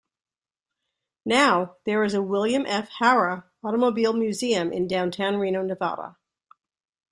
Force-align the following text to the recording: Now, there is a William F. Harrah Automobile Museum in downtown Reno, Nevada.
Now, 1.27 1.75
there 1.85 2.03
is 2.03 2.15
a 2.15 2.23
William 2.23 2.65
F. 2.65 2.89
Harrah 2.99 3.43
Automobile 3.63 4.13
Museum 4.13 4.73
in 4.73 4.87
downtown 4.87 5.37
Reno, 5.37 5.61
Nevada. 5.61 6.17